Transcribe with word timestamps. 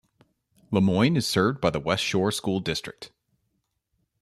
Lemoyne 0.71 1.15
is 1.15 1.27
served 1.27 1.61
by 1.61 1.69
the 1.69 1.79
West 1.79 2.03
Shore 2.03 2.31
School 2.31 2.59
District. 2.59 3.11